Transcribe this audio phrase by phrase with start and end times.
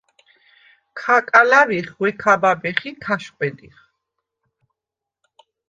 [0.99, 3.77] ქ’აკალა̈ვიხ, ღვე ქ’აბაბეხ ი ქ’ა̈შყვედიხ.